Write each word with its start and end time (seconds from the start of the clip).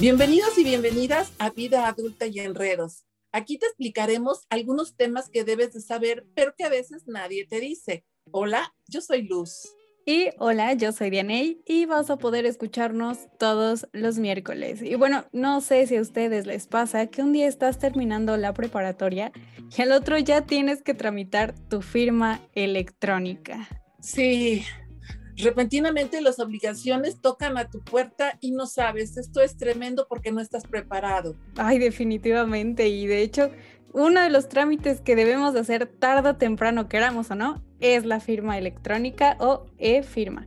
Bienvenidos 0.00 0.56
y 0.56 0.64
bienvenidas 0.64 1.30
a 1.38 1.50
Vida 1.50 1.86
Adulta 1.86 2.26
y 2.26 2.40
Enredos. 2.40 3.04
Aquí 3.32 3.58
te 3.58 3.66
explicaremos 3.66 4.46
algunos 4.48 4.96
temas 4.96 5.28
que 5.28 5.44
debes 5.44 5.74
de 5.74 5.82
saber, 5.82 6.24
pero 6.34 6.54
que 6.56 6.64
a 6.64 6.70
veces 6.70 7.02
nadie 7.06 7.46
te 7.46 7.60
dice. 7.60 8.06
Hola, 8.30 8.72
yo 8.88 9.02
soy 9.02 9.28
Luz. 9.28 9.76
Y 10.06 10.30
hola, 10.38 10.72
yo 10.72 10.92
soy 10.92 11.10
Dianey 11.10 11.60
y 11.66 11.84
vas 11.84 12.08
a 12.08 12.16
poder 12.16 12.46
escucharnos 12.46 13.28
todos 13.38 13.88
los 13.92 14.16
miércoles. 14.16 14.80
Y 14.80 14.94
bueno, 14.94 15.26
no 15.32 15.60
sé 15.60 15.86
si 15.86 15.96
a 15.96 16.00
ustedes 16.00 16.46
les 16.46 16.66
pasa 16.66 17.08
que 17.08 17.20
un 17.22 17.34
día 17.34 17.46
estás 17.46 17.78
terminando 17.78 18.38
la 18.38 18.54
preparatoria 18.54 19.32
y 19.76 19.82
al 19.82 19.92
otro 19.92 20.16
ya 20.16 20.46
tienes 20.46 20.80
que 20.80 20.94
tramitar 20.94 21.54
tu 21.68 21.82
firma 21.82 22.40
electrónica. 22.54 23.68
Sí, 24.00 24.64
repentinamente 25.42 26.20
las 26.20 26.38
obligaciones 26.38 27.20
tocan 27.20 27.58
a 27.58 27.68
tu 27.68 27.80
puerta 27.80 28.38
y 28.40 28.52
no 28.52 28.66
sabes, 28.66 29.16
esto 29.16 29.40
es 29.40 29.56
tremendo 29.56 30.06
porque 30.08 30.32
no 30.32 30.40
estás 30.40 30.66
preparado. 30.66 31.36
Ay, 31.56 31.78
definitivamente. 31.78 32.88
Y 32.88 33.06
de 33.06 33.22
hecho, 33.22 33.50
uno 33.92 34.20
de 34.20 34.30
los 34.30 34.48
trámites 34.48 35.00
que 35.00 35.16
debemos 35.16 35.54
de 35.54 35.60
hacer 35.60 35.86
tarde 35.86 36.30
o 36.30 36.36
temprano, 36.36 36.88
queramos 36.88 37.30
o 37.30 37.34
no, 37.34 37.62
es 37.80 38.04
la 38.04 38.20
firma 38.20 38.58
electrónica 38.58 39.36
o 39.40 39.66
e-firma. 39.78 40.46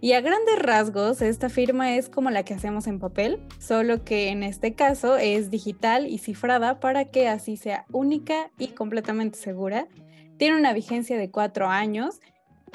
Y 0.00 0.14
a 0.14 0.20
grandes 0.20 0.58
rasgos, 0.58 1.22
esta 1.22 1.48
firma 1.48 1.94
es 1.94 2.08
como 2.08 2.30
la 2.30 2.44
que 2.44 2.54
hacemos 2.54 2.88
en 2.88 2.98
papel, 2.98 3.40
solo 3.60 4.04
que 4.04 4.30
en 4.30 4.42
este 4.42 4.74
caso 4.74 5.16
es 5.16 5.48
digital 5.50 6.08
y 6.08 6.18
cifrada 6.18 6.80
para 6.80 7.04
que 7.04 7.28
así 7.28 7.56
sea 7.56 7.86
única 7.92 8.50
y 8.58 8.68
completamente 8.68 9.38
segura. 9.38 9.86
Tiene 10.38 10.58
una 10.58 10.72
vigencia 10.72 11.16
de 11.16 11.30
cuatro 11.30 11.68
años 11.68 12.20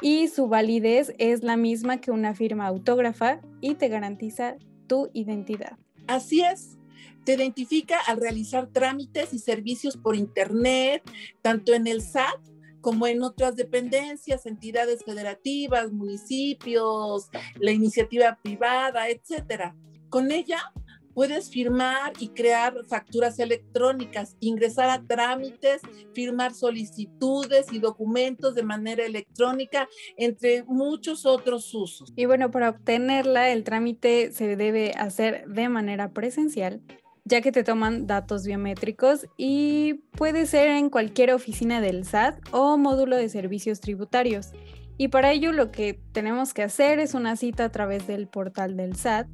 y 0.00 0.28
su 0.28 0.48
validez 0.48 1.14
es 1.18 1.42
la 1.42 1.56
misma 1.56 2.00
que 2.00 2.10
una 2.10 2.34
firma 2.34 2.66
autógrafa 2.66 3.40
y 3.60 3.74
te 3.74 3.88
garantiza 3.88 4.56
tu 4.86 5.10
identidad. 5.12 5.76
Así 6.06 6.42
es. 6.42 6.78
Te 7.24 7.34
identifica 7.34 7.98
al 8.06 8.20
realizar 8.20 8.68
trámites 8.68 9.34
y 9.34 9.38
servicios 9.38 9.96
por 9.96 10.16
Internet, 10.16 11.02
tanto 11.42 11.74
en 11.74 11.86
el 11.86 12.00
SAT 12.00 12.40
como 12.80 13.06
en 13.06 13.22
otras 13.22 13.56
dependencias, 13.56 14.46
entidades 14.46 15.04
federativas, 15.04 15.92
municipios, 15.92 17.28
la 17.56 17.72
iniciativa 17.72 18.38
privada, 18.42 19.08
etcétera. 19.08 19.76
Con 20.08 20.30
ella 20.30 20.72
puedes 21.18 21.50
firmar 21.50 22.12
y 22.20 22.28
crear 22.28 22.74
facturas 22.86 23.40
electrónicas, 23.40 24.36
ingresar 24.38 24.88
a 24.88 25.02
trámites, 25.02 25.82
firmar 26.14 26.54
solicitudes 26.54 27.72
y 27.72 27.80
documentos 27.80 28.54
de 28.54 28.62
manera 28.62 29.04
electrónica, 29.04 29.88
entre 30.16 30.62
muchos 30.62 31.26
otros 31.26 31.74
usos. 31.74 32.12
Y 32.14 32.26
bueno, 32.26 32.52
para 32.52 32.68
obtenerla, 32.68 33.50
el 33.50 33.64
trámite 33.64 34.30
se 34.30 34.54
debe 34.54 34.92
hacer 34.92 35.48
de 35.48 35.68
manera 35.68 36.12
presencial 36.12 36.82
ya 37.24 37.40
que 37.40 37.50
te 37.50 37.64
toman 37.64 38.06
datos 38.06 38.46
biométricos 38.46 39.26
y 39.36 39.94
puede 40.12 40.46
ser 40.46 40.68
en 40.68 40.88
cualquier 40.88 41.32
oficina 41.32 41.80
del 41.80 42.04
SAT 42.04 42.38
o 42.52 42.78
módulo 42.78 43.16
de 43.16 43.28
servicios 43.28 43.80
tributarios. 43.80 44.52
Y 44.96 45.08
para 45.08 45.32
ello 45.32 45.50
lo 45.50 45.72
que 45.72 45.98
tenemos 46.12 46.54
que 46.54 46.62
hacer 46.62 47.00
es 47.00 47.14
una 47.14 47.34
cita 47.34 47.64
a 47.64 47.72
través 47.72 48.06
del 48.06 48.28
portal 48.28 48.76
del 48.76 48.94
SAT 48.94 49.26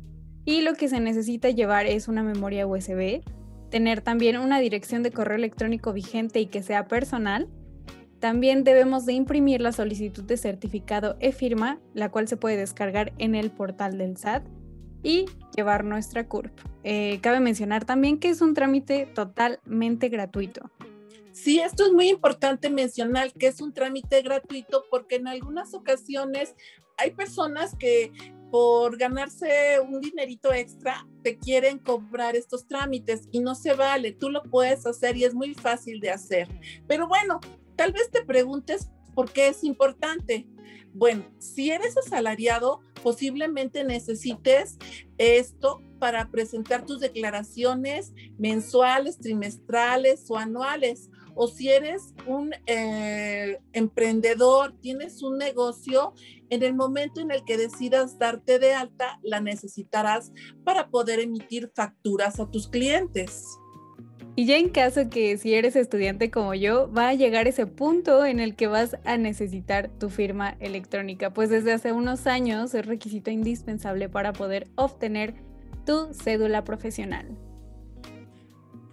y 0.45 0.63
lo 0.63 0.75
que 0.75 0.89
se 0.89 1.01
necesita 1.01 1.51
llevar 1.51 1.87
es 1.87 2.09
una 2.09 2.23
memoria 2.23 2.67
USB, 2.67 3.23
tener 3.71 4.03
también 4.03 4.37
una 4.37 4.61
dirección 4.61 5.03
de 5.03 5.11
correo 5.11 5.37
electrónico 5.37 5.93
vigente 5.93 6.41
y 6.41 6.47
que 6.47 6.63
sea 6.63 6.87
personal. 6.87 7.49
También 8.21 8.65
debemos 8.65 9.05
de 9.07 9.13
imprimir 9.15 9.61
la 9.61 9.73
solicitud 9.73 10.23
de 10.25 10.37
certificado 10.37 11.17
e-firma, 11.21 11.79
la 11.93 12.11
cual 12.11 12.29
se 12.29 12.37
puede 12.37 12.57
descargar 12.57 13.13
en 13.19 13.35
el 13.35 13.51
portal 13.51 13.99
del 13.99 14.17
SAT 14.17 14.47
y 15.03 15.27
llevar 15.55 15.85
nuestra 15.85 16.27
CURP. 16.27 16.53
Eh, 16.83 17.19
cabe 17.21 17.41
mencionar 17.41 17.85
también 17.85 18.19
que 18.19 18.29
es 18.29 18.41
un 18.41 18.55
trámite 18.55 19.07
totalmente 19.07 20.09
gratuito. 20.09 20.71
Sí, 21.33 21.59
esto 21.59 21.85
es 21.85 21.93
muy 21.93 22.09
importante 22.09 22.71
mencionar 22.71 23.33
que 23.33 23.49
es 23.49 23.61
un 23.61 23.73
trámite 23.73 24.23
gratuito 24.23 24.85
porque 24.91 25.17
en 25.17 25.27
algunas 25.27 25.75
ocasiones 25.75 26.55
hay 26.97 27.11
personas 27.11 27.75
que 27.75 28.13
por 28.51 28.97
ganarse 28.97 29.81
un 29.81 30.01
dinerito 30.01 30.53
extra 30.53 31.07
te 31.23 31.39
quieren 31.39 31.79
cobrar 31.79 32.37
estos 32.37 32.67
trámites 32.67 33.29
y 33.33 33.41
no 33.41 33.55
se 33.55 33.75
vale, 33.75 34.13
tú 34.13 34.31
lo 34.31 34.43
puedes 34.43 34.87
hacer 34.87 35.17
y 35.17 35.25
es 35.25 35.35
muy 35.35 35.55
fácil 35.55 36.01
de 36.01 36.11
hacer. 36.11 36.49
Pero 36.87 37.09
bueno, 37.09 37.41
tal 37.77 37.93
vez 37.93 38.11
te 38.11 38.25
preguntes 38.25 38.91
por 39.15 39.31
qué 39.33 39.49
es 39.49 39.65
importante. 39.65 40.47
Bueno, 40.93 41.25
si 41.39 41.71
eres 41.71 41.97
asalariado, 41.97 42.81
posiblemente 43.03 43.83
necesites 43.83 44.79
esto 45.19 45.83
para 45.99 46.31
presentar 46.31 46.87
tus 46.87 47.01
declaraciones 47.01 48.13
mensuales, 48.39 49.19
trimestrales 49.19 50.31
o 50.31 50.37
anuales 50.37 51.11
o 51.35 51.49
si 51.49 51.71
eres 51.71 52.15
un 52.27 52.53
eh, 52.67 53.59
emprendedor, 53.73 54.75
tienes 54.81 55.23
un 55.23 55.39
negocio, 55.39 56.15
en 56.51 56.63
el 56.63 56.75
momento 56.75 57.21
en 57.21 57.31
el 57.31 57.45
que 57.45 57.57
decidas 57.57 58.19
darte 58.19 58.59
de 58.59 58.75
alta, 58.75 59.19
la 59.23 59.41
necesitarás 59.41 60.33
para 60.65 60.89
poder 60.89 61.21
emitir 61.21 61.71
facturas 61.75 62.39
a 62.41 62.51
tus 62.51 62.69
clientes. 62.69 63.45
Y 64.37 64.47
ya 64.47 64.57
en 64.57 64.69
caso 64.69 65.11
que 65.11 65.39
si 65.39 65.55
eres 65.55 65.77
estudiante 65.77 66.31
como 66.31 66.55
yo, 66.55 66.91
va 66.93 67.09
a 67.09 67.15
llegar 67.15 67.47
ese 67.47 67.67
punto 67.67 68.27
en 68.27 68.41
el 68.41 68.57
que 68.57 68.67
vas 68.67 68.97
a 69.05 69.17
necesitar 69.17 69.91
tu 70.01 70.11
firma 70.11 70.57
electrónica, 70.59 71.33
pues 71.33 71.51
desde 71.51 71.73
hace 71.73 71.93
unos 71.93 72.27
años 72.27 72.75
es 72.75 72.85
requisito 72.85 73.31
indispensable 73.31 74.09
para 74.09 74.33
poder 74.33 74.67
obtener 74.75 75.35
tu 75.87 76.13
cédula 76.13 76.65
profesional. 76.65 77.39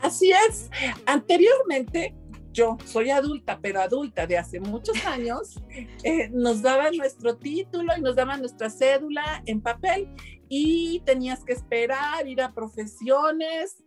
Así 0.01 0.31
es. 0.31 0.69
Anteriormente 1.06 2.16
yo 2.53 2.78
soy 2.85 3.09
adulta, 3.09 3.59
pero 3.62 3.81
adulta 3.81 4.28
de 4.28 4.38
hace 4.38 4.59
muchos 4.59 4.95
años, 5.06 5.56
eh, 6.03 6.29
nos 6.31 6.62
daban 6.62 6.95
nuestro 6.97 7.38
título 7.38 7.94
y 7.97 8.01
nos 8.01 8.16
daban 8.16 8.39
nuestra 8.39 8.69
cédula 8.69 9.41
en 9.45 9.62
papel 9.62 10.09
y 10.50 11.01
tenías 11.06 11.44
que 11.45 11.53
esperar, 11.53 12.28
ir 12.28 12.41
a 12.41 12.53
profesiones, 12.53 13.78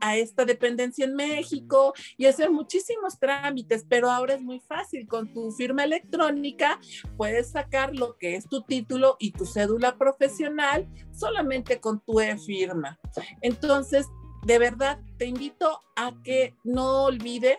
a 0.00 0.16
esta 0.16 0.44
dependencia 0.44 1.04
en 1.04 1.14
México 1.14 1.92
y 2.16 2.26
hacer 2.26 2.50
muchísimos 2.50 3.18
trámites, 3.18 3.84
pero 3.88 4.10
ahora 4.10 4.34
es 4.34 4.42
muy 4.42 4.60
fácil. 4.60 5.06
Con 5.08 5.32
tu 5.32 5.50
firma 5.52 5.84
electrónica 5.84 6.78
puedes 7.16 7.50
sacar 7.50 7.94
lo 7.94 8.16
que 8.16 8.36
es 8.36 8.48
tu 8.48 8.62
título 8.62 9.16
y 9.18 9.32
tu 9.32 9.44
cédula 9.44 9.96
profesional 9.96 10.88
solamente 11.12 11.80
con 11.80 12.00
tu 12.00 12.20
e-firma. 12.20 12.98
Entonces, 13.40 14.06
de 14.44 14.58
verdad 14.58 15.00
te 15.18 15.26
invito 15.26 15.82
a 15.96 16.12
que 16.22 16.56
no 16.64 17.04
olvides 17.04 17.58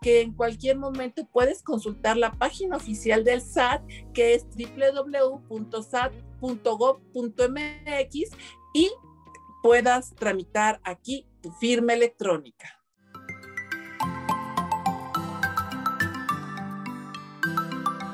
que 0.00 0.20
en 0.20 0.34
cualquier 0.34 0.78
momento 0.78 1.26
puedes 1.32 1.62
consultar 1.62 2.16
la 2.16 2.32
página 2.32 2.76
oficial 2.76 3.24
del 3.24 3.40
SAT, 3.40 3.82
que 4.12 4.34
es 4.34 4.46
www.sat.gov.mx 4.50 5.50
y 8.74 8.90
puedas 9.62 10.14
tramitar 10.14 10.80
aquí 10.84 11.26
tu 11.40 11.50
firma 11.52 11.94
electrónica. 11.94 12.74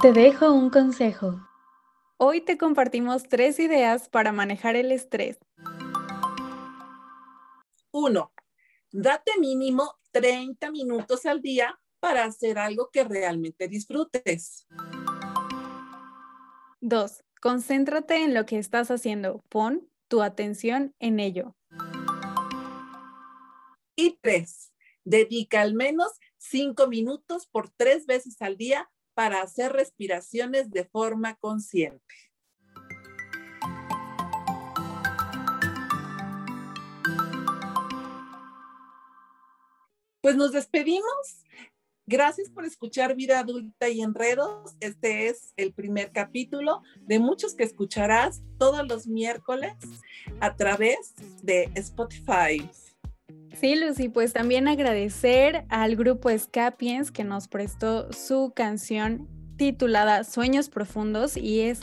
Te 0.01 0.13
dejo 0.13 0.53
un 0.53 0.71
consejo. 0.71 1.41
Hoy 2.19 2.43
te 2.43 2.59
compartimos 2.59 3.25
tres 3.25 3.59
ideas 3.59 4.09
para 4.09 4.33
manejar 4.33 4.77
el 4.77 4.93
estrés 4.93 5.39
uno, 7.95 8.33
date 8.91 9.39
mínimo 9.39 9.95
30 10.11 10.73
minutos 10.73 11.27
al 11.27 11.41
día 11.41 11.81
para 12.01 12.25
hacer 12.25 12.59
algo 12.59 12.91
que 12.93 13.05
realmente 13.05 13.69
disfrutes. 13.69 14.67
Dos, 16.81 17.23
concéntrate 17.41 18.25
en 18.25 18.35
lo 18.35 18.47
que 18.47 18.59
estás 18.59 18.91
haciendo. 18.91 19.45
Pon 19.49 19.89
tu 20.09 20.23
atención 20.23 20.93
en 20.99 21.21
ello. 21.21 21.55
Y 23.95 24.19
tres, 24.21 24.73
dedica 25.05 25.61
al 25.61 25.75
menos 25.75 26.09
cinco 26.37 26.89
minutos 26.89 27.47
por 27.47 27.71
tres 27.71 28.07
veces 28.07 28.43
al 28.43 28.57
día 28.57 28.91
para 29.15 29.41
hacer 29.41 29.73
respiraciones 29.73 30.71
de 30.71 30.85
forma 30.85 31.37
consciente. 31.37 32.03
Pues 40.25 40.37
nos 40.37 40.53
despedimos. 40.53 41.45
Gracias 42.07 42.49
por 42.49 42.65
escuchar 42.65 43.15
Vida 43.15 43.41
Adulta 43.41 43.91
y 43.91 44.01
Enredos. 44.01 44.75
Este 44.81 45.29
es 45.29 45.53
el 45.59 45.75
primer 45.75 46.13
capítulo 46.13 46.81
de 47.03 47.19
muchos 47.19 47.55
que 47.55 47.63
escucharás 47.63 48.41
todos 48.59 48.89
los 48.89 49.07
miércoles 49.07 49.75
a 50.41 50.57
través 50.57 51.13
de 51.43 51.69
Spotify. 51.75 52.67
Sí, 53.53 53.75
Lucy, 53.75 54.09
pues 54.09 54.33
también 54.33 54.67
agradecer 54.67 55.67
al 55.69 55.95
grupo 55.95 56.31
Scapiens 56.31 57.11
que 57.11 57.25
nos 57.25 57.47
prestó 57.47 58.11
su 58.11 58.55
canción 58.57 59.29
titulada 59.59 60.25
Sueños 60.25 60.71
Profundos 60.71 61.37
y 61.37 61.61
es 61.61 61.81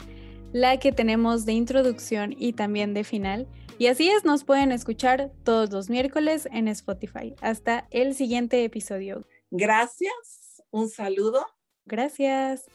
la 0.52 0.78
que 0.78 0.92
tenemos 0.92 1.44
de 1.44 1.52
introducción 1.52 2.34
y 2.38 2.52
también 2.52 2.94
de 2.94 3.04
final. 3.04 3.48
Y 3.78 3.86
así 3.86 4.08
es, 4.08 4.24
nos 4.24 4.44
pueden 4.44 4.70
escuchar 4.70 5.32
todos 5.44 5.70
los 5.70 5.90
miércoles 5.90 6.48
en 6.52 6.68
Spotify. 6.68 7.34
Hasta 7.40 7.88
el 7.90 8.14
siguiente 8.14 8.62
episodio. 8.64 9.26
Gracias, 9.50 10.62
un 10.70 10.88
saludo. 10.88 11.44
Gracias. 11.84 12.66